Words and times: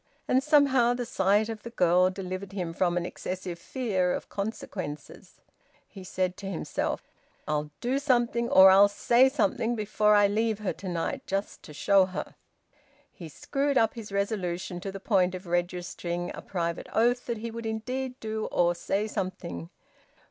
And 0.27 0.41
somehow 0.41 0.95
the 0.95 1.05
sight 1.05 1.47
of 1.47 1.61
the 1.61 1.69
girl 1.69 2.09
delivered 2.09 2.53
him 2.53 2.73
from 2.73 2.97
an 2.97 3.05
excessive 3.05 3.59
fear 3.59 4.13
of 4.13 4.29
consequences. 4.29 5.33
He 5.87 6.03
said 6.03 6.37
to 6.37 6.47
himself, 6.47 7.07
"I'll 7.47 7.69
do 7.81 7.99
something 7.99 8.49
or 8.49 8.71
I'll 8.71 8.87
say 8.87 9.29
something, 9.29 9.75
before 9.75 10.15
I 10.15 10.25
leave 10.25 10.57
her 10.57 10.73
to 10.73 10.87
night, 10.89 11.27
just 11.27 11.61
to 11.65 11.71
show 11.71 12.07
her!" 12.07 12.33
He 13.11 13.29
screwed 13.29 13.77
up 13.77 13.93
his 13.93 14.11
resolution 14.11 14.79
to 14.79 14.91
the 14.91 14.99
point 14.99 15.35
of 15.35 15.45
registering 15.45 16.31
a 16.33 16.41
private 16.41 16.87
oath 16.93 17.27
that 17.27 17.37
he 17.37 17.51
would 17.51 17.67
indeed 17.67 18.19
do 18.19 18.45
or 18.47 18.73
say 18.73 19.05
something. 19.05 19.69